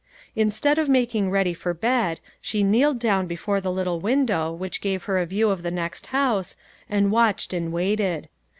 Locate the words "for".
1.53-1.75